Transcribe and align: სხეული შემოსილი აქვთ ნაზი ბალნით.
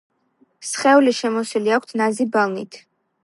სხეული 0.69 1.13
შემოსილი 1.17 1.75
აქვთ 1.77 1.95
ნაზი 2.03 2.27
ბალნით. 2.37 2.81